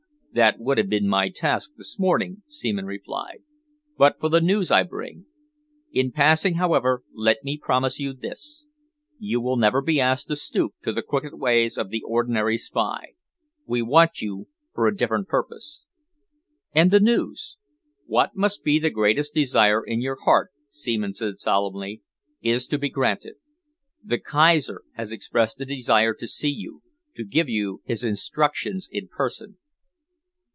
"That 0.33 0.59
would 0.59 0.77
have 0.77 0.87
been 0.89 1.09
my 1.09 1.27
task 1.27 1.71
this 1.75 1.99
morning," 1.99 2.41
Seaman 2.47 2.85
replied, 2.85 3.43
"but 3.97 4.17
for 4.17 4.29
the 4.29 4.39
news 4.39 4.71
I 4.71 4.83
bring. 4.83 5.25
In 5.91 6.13
passing, 6.13 6.53
however, 6.53 7.03
let 7.13 7.43
me 7.43 7.57
promise 7.57 7.99
you 7.99 8.13
this. 8.13 8.63
You 9.19 9.41
will 9.41 9.57
never 9.57 9.81
be 9.81 9.99
asked 9.99 10.29
to 10.29 10.37
stoop 10.37 10.75
to 10.83 10.93
the 10.93 11.01
crooked 11.01 11.33
ways 11.33 11.77
of 11.77 11.89
the 11.89 12.01
ordinary 12.07 12.57
spy. 12.57 13.15
We 13.65 13.81
want 13.81 14.21
you 14.21 14.47
for 14.73 14.87
a 14.87 14.95
different 14.95 15.27
purpose." 15.27 15.83
"And 16.71 16.91
the 16.91 17.01
news?" 17.01 17.57
"What 18.05 18.33
must 18.33 18.63
be 18.63 18.79
the 18.79 18.89
greatest 18.89 19.33
desire 19.33 19.85
in 19.85 19.99
your 19.99 20.19
heart," 20.23 20.51
Seaman 20.69 21.13
said 21.13 21.39
solemnly, 21.39 22.03
"is 22.41 22.67
to 22.67 22.79
be 22.79 22.87
granted. 22.87 23.35
The 24.01 24.17
Kaiser 24.17 24.83
has 24.93 25.11
expressed 25.11 25.59
a 25.59 25.65
desire 25.65 26.13
to 26.13 26.25
see 26.25 26.51
you, 26.53 26.83
to 27.17 27.25
give 27.25 27.49
you 27.49 27.81
his 27.83 28.05
instructions 28.05 28.87
in 28.93 29.09
person." 29.09 29.57